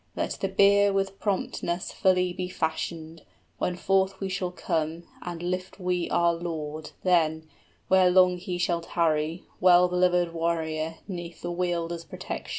[0.15, 3.21] Let the bier with promptness Fully be fashioned,
[3.59, 7.47] when forth we shall come, And lift we our lord, then,
[7.87, 12.49] where long he shall tarry, 50 Well beloved warrior, 'neath the Wielder's protection."